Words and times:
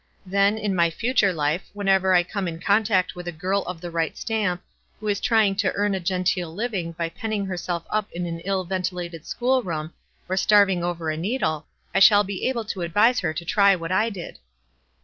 Then, 0.25 0.57
in 0.57 0.73
my 0.75 0.89
future 0.89 1.31
life, 1.31 1.69
whenever 1.73 2.11
I 2.15 2.23
come' 2.23 2.45
WISE 2.45 2.53
AND 2.53 2.63
OTHERWISE. 2.63 2.63
219 2.63 2.97
in 2.97 3.01
contact 3.03 3.15
with 3.15 3.27
a 3.27 3.37
girl 3.39 3.61
of 3.65 3.81
the 3.81 3.91
right 3.91 4.17
stamp, 4.17 4.63
who 4.99 5.07
is 5.07 5.19
trying 5.19 5.55
to 5.57 5.71
earn 5.75 5.93
a 5.93 5.99
genteel 5.99 6.51
living 6.51 6.93
by 6.93 7.09
penning 7.09 7.45
her 7.45 7.55
self 7.55 7.85
up 7.91 8.11
in 8.11 8.25
an 8.25 8.39
ill 8.39 8.63
ventilated 8.63 9.27
school 9.27 9.61
room, 9.61 9.93
or 10.27 10.37
starv 10.37 10.71
ing 10.71 10.83
over 10.83 11.11
a 11.11 11.17
needle, 11.17 11.67
I 11.93 11.99
shall 11.99 12.23
be 12.23 12.49
able 12.49 12.65
to 12.65 12.81
advise 12.81 13.19
her 13.19 13.31
to 13.31 13.45
try 13.45 13.75
what 13.75 13.91
I 13.91 14.09
did." 14.09 14.39